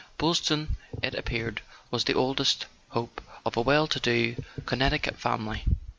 [0.17, 4.35] Boylston, it appeared, was the oldest hope of a well to do
[4.65, 5.63] Connecticut family.